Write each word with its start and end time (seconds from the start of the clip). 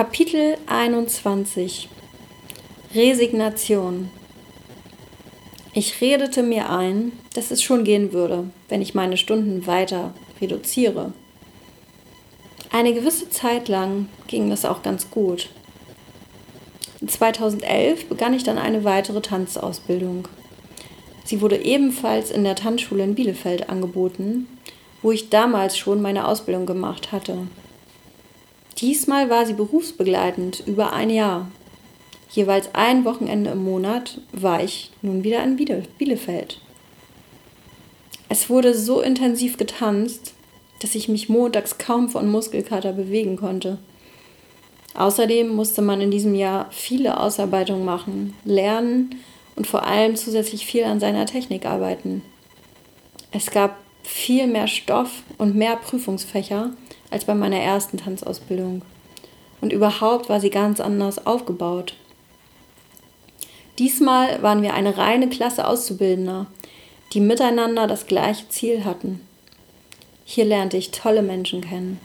Kapitel 0.00 0.56
21 0.66 1.90
Resignation 2.94 4.08
Ich 5.74 6.00
redete 6.00 6.42
mir 6.42 6.70
ein, 6.70 7.12
dass 7.34 7.50
es 7.50 7.62
schon 7.62 7.84
gehen 7.84 8.14
würde, 8.14 8.44
wenn 8.70 8.80
ich 8.80 8.94
meine 8.94 9.18
Stunden 9.18 9.66
weiter 9.66 10.14
reduziere. 10.40 11.12
Eine 12.72 12.94
gewisse 12.94 13.28
Zeit 13.28 13.68
lang 13.68 14.08
ging 14.26 14.48
das 14.48 14.64
auch 14.64 14.82
ganz 14.82 15.10
gut. 15.10 15.50
2011 17.06 18.08
begann 18.08 18.32
ich 18.32 18.42
dann 18.42 18.56
eine 18.56 18.84
weitere 18.84 19.20
Tanzausbildung. 19.20 20.26
Sie 21.26 21.42
wurde 21.42 21.62
ebenfalls 21.62 22.30
in 22.30 22.44
der 22.44 22.56
Tanzschule 22.56 23.04
in 23.04 23.16
Bielefeld 23.16 23.68
angeboten, 23.68 24.48
wo 25.02 25.12
ich 25.12 25.28
damals 25.28 25.76
schon 25.76 26.00
meine 26.00 26.26
Ausbildung 26.26 26.64
gemacht 26.64 27.12
hatte. 27.12 27.36
Diesmal 28.80 29.28
war 29.28 29.44
sie 29.44 29.52
berufsbegleitend 29.52 30.62
über 30.66 30.92
ein 30.92 31.10
Jahr. 31.10 31.50
Jeweils 32.30 32.70
ein 32.74 33.04
Wochenende 33.04 33.50
im 33.50 33.62
Monat 33.62 34.20
war 34.32 34.62
ich 34.62 34.90
nun 35.02 35.22
wieder 35.22 35.42
in 35.42 35.56
Bielefeld. 35.56 36.60
Es 38.28 38.48
wurde 38.48 38.74
so 38.74 39.00
intensiv 39.00 39.58
getanzt, 39.58 40.34
dass 40.80 40.94
ich 40.94 41.08
mich 41.08 41.28
montags 41.28 41.76
kaum 41.76 42.08
von 42.08 42.30
Muskelkater 42.30 42.92
bewegen 42.92 43.36
konnte. 43.36 43.78
Außerdem 44.94 45.48
musste 45.48 45.82
man 45.82 46.00
in 46.00 46.10
diesem 46.10 46.34
Jahr 46.34 46.66
viele 46.70 47.20
Ausarbeitungen 47.20 47.84
machen, 47.84 48.34
lernen 48.44 49.16
und 49.56 49.66
vor 49.66 49.84
allem 49.84 50.16
zusätzlich 50.16 50.64
viel 50.64 50.84
an 50.84 51.00
seiner 51.00 51.26
Technik 51.26 51.66
arbeiten. 51.66 52.22
Es 53.30 53.50
gab 53.50 53.76
viel 54.02 54.46
mehr 54.46 54.68
Stoff 54.68 55.22
und 55.36 55.54
mehr 55.54 55.76
Prüfungsfächer 55.76 56.70
als 57.10 57.24
bei 57.24 57.34
meiner 57.34 57.58
ersten 57.58 57.98
Tanzausbildung. 57.98 58.82
Und 59.60 59.72
überhaupt 59.72 60.28
war 60.28 60.40
sie 60.40 60.50
ganz 60.50 60.80
anders 60.80 61.26
aufgebaut. 61.26 61.94
Diesmal 63.78 64.42
waren 64.42 64.62
wir 64.62 64.74
eine 64.74 64.96
reine 64.96 65.28
Klasse 65.28 65.66
Auszubildender, 65.66 66.46
die 67.12 67.20
miteinander 67.20 67.86
das 67.86 68.06
gleiche 68.06 68.48
Ziel 68.48 68.84
hatten. 68.84 69.20
Hier 70.24 70.44
lernte 70.44 70.76
ich 70.76 70.90
tolle 70.90 71.22
Menschen 71.22 71.62
kennen. 71.62 71.98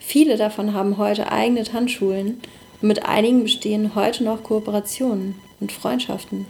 Viele 0.00 0.36
davon 0.36 0.74
haben 0.74 0.98
heute 0.98 1.30
eigene 1.30 1.64
Tanzschulen 1.64 2.40
und 2.80 2.88
mit 2.88 3.06
einigen 3.06 3.42
bestehen 3.42 3.94
heute 3.94 4.24
noch 4.24 4.42
Kooperationen 4.42 5.34
und 5.60 5.72
Freundschaften. 5.72 6.46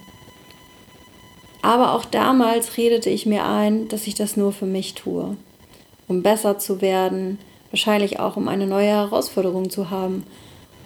Aber 1.62 1.94
auch 1.94 2.04
damals 2.04 2.76
redete 2.76 3.10
ich 3.10 3.26
mir 3.26 3.44
ein, 3.44 3.88
dass 3.88 4.06
ich 4.06 4.14
das 4.14 4.36
nur 4.36 4.52
für 4.52 4.66
mich 4.66 4.94
tue, 4.94 5.36
um 6.06 6.22
besser 6.22 6.58
zu 6.58 6.80
werden, 6.80 7.38
wahrscheinlich 7.70 8.18
auch 8.20 8.36
um 8.36 8.48
eine 8.48 8.66
neue 8.66 8.88
Herausforderung 8.88 9.70
zu 9.70 9.90
haben 9.90 10.24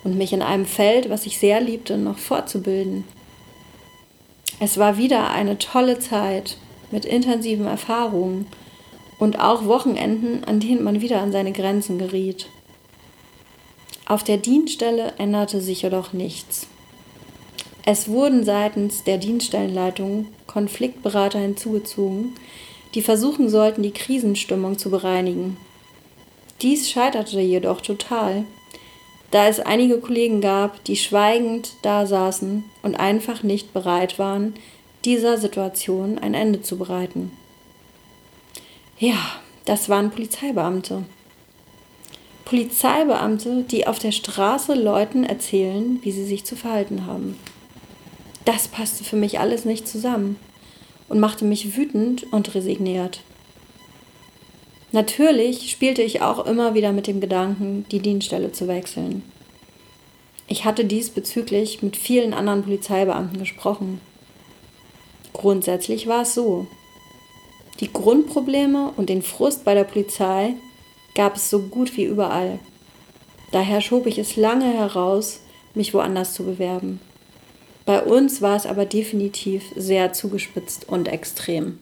und 0.04 0.18
mich 0.18 0.32
in 0.32 0.42
einem 0.42 0.66
Feld, 0.66 1.10
was 1.10 1.26
ich 1.26 1.38
sehr 1.38 1.60
liebte, 1.60 1.96
noch 1.96 2.18
fortzubilden. 2.18 3.04
Es 4.60 4.78
war 4.78 4.96
wieder 4.96 5.30
eine 5.30 5.58
tolle 5.58 5.98
Zeit 5.98 6.56
mit 6.90 7.04
intensiven 7.04 7.66
Erfahrungen 7.66 8.46
und 9.18 9.38
auch 9.40 9.64
Wochenenden, 9.66 10.44
an 10.44 10.60
denen 10.60 10.82
man 10.82 11.00
wieder 11.00 11.20
an 11.20 11.32
seine 11.32 11.52
Grenzen 11.52 11.98
geriet. 11.98 12.46
Auf 14.06 14.24
der 14.24 14.36
Dienststelle 14.36 15.14
änderte 15.18 15.60
sich 15.60 15.82
jedoch 15.82 16.12
nichts. 16.12 16.66
Es 17.84 18.08
wurden 18.08 18.44
seitens 18.44 19.04
der 19.04 19.18
Dienststellenleitung 19.18 20.26
Konfliktberater 20.46 21.38
hinzugezogen, 21.38 22.34
die 22.94 23.02
versuchen 23.02 23.48
sollten, 23.48 23.82
die 23.82 23.92
Krisenstimmung 23.92 24.78
zu 24.78 24.90
bereinigen. 24.90 25.56
Dies 26.62 26.90
scheiterte 26.90 27.40
jedoch 27.40 27.80
total, 27.80 28.44
da 29.32 29.48
es 29.48 29.58
einige 29.58 29.98
Kollegen 29.98 30.40
gab, 30.40 30.84
die 30.84 30.96
schweigend 30.96 31.72
da 31.82 32.06
saßen 32.06 32.64
und 32.82 32.94
einfach 32.94 33.42
nicht 33.42 33.72
bereit 33.72 34.18
waren, 34.18 34.54
dieser 35.04 35.38
Situation 35.38 36.18
ein 36.18 36.34
Ende 36.34 36.62
zu 36.62 36.78
bereiten. 36.78 37.32
Ja, 38.98 39.16
das 39.64 39.88
waren 39.88 40.10
Polizeibeamte. 40.10 41.04
Polizeibeamte, 42.44 43.64
die 43.64 43.86
auf 43.86 43.98
der 43.98 44.12
Straße 44.12 44.74
Leuten 44.74 45.24
erzählen, 45.24 45.98
wie 46.02 46.12
sie 46.12 46.24
sich 46.24 46.44
zu 46.44 46.54
verhalten 46.54 47.06
haben. 47.06 47.38
Das 48.44 48.68
passte 48.68 49.02
für 49.02 49.16
mich 49.16 49.40
alles 49.40 49.64
nicht 49.64 49.88
zusammen 49.88 50.36
und 51.08 51.18
machte 51.18 51.44
mich 51.44 51.76
wütend 51.76 52.30
und 52.32 52.54
resigniert. 52.54 53.22
Natürlich 54.92 55.70
spielte 55.70 56.02
ich 56.02 56.20
auch 56.20 56.44
immer 56.44 56.74
wieder 56.74 56.92
mit 56.92 57.06
dem 57.06 57.20
Gedanken, 57.20 57.86
die 57.90 58.00
Dienststelle 58.00 58.52
zu 58.52 58.68
wechseln. 58.68 59.22
Ich 60.48 60.66
hatte 60.66 60.84
diesbezüglich 60.84 61.82
mit 61.82 61.96
vielen 61.96 62.34
anderen 62.34 62.62
Polizeibeamten 62.62 63.38
gesprochen. 63.38 64.02
Grundsätzlich 65.32 66.06
war 66.08 66.22
es 66.22 66.34
so. 66.34 66.66
Die 67.80 67.90
Grundprobleme 67.90 68.92
und 68.98 69.08
den 69.08 69.22
Frust 69.22 69.64
bei 69.64 69.74
der 69.74 69.84
Polizei 69.84 70.54
gab 71.14 71.36
es 71.36 71.48
so 71.48 71.60
gut 71.60 71.96
wie 71.96 72.04
überall. 72.04 72.58
Daher 73.50 73.80
schob 73.80 74.06
ich 74.06 74.18
es 74.18 74.36
lange 74.36 74.72
heraus, 74.72 75.40
mich 75.74 75.94
woanders 75.94 76.34
zu 76.34 76.44
bewerben. 76.44 77.00
Bei 77.86 78.02
uns 78.02 78.42
war 78.42 78.56
es 78.56 78.66
aber 78.66 78.84
definitiv 78.84 79.64
sehr 79.74 80.12
zugespitzt 80.12 80.88
und 80.88 81.08
extrem. 81.08 81.78